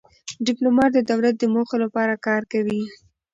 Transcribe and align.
ډيپلومات 0.47 0.91
د 0.93 0.99
دولت 1.11 1.35
د 1.39 1.43
موخو 1.53 1.75
لپاره 1.83 2.13
کار 2.27 2.41
کوي. 2.51 2.81